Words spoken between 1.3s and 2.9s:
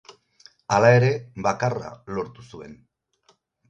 bakarra lortu zuen.